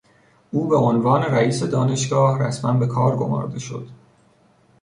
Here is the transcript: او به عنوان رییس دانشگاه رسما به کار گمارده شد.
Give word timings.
او 0.51 0.67
به 0.67 0.75
عنوان 0.75 1.23
رییس 1.35 1.63
دانشگاه 1.63 2.43
رسما 2.43 2.73
به 2.73 2.87
کار 2.87 3.17
گمارده 3.17 3.59
شد. 3.59 3.87